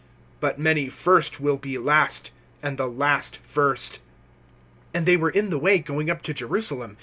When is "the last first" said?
2.79-3.99